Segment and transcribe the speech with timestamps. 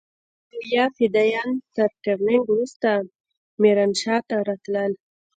[0.53, 2.89] او يا فدايان تر ټرېننگ وروسته
[3.61, 4.91] ميرانشاه ته راتلل.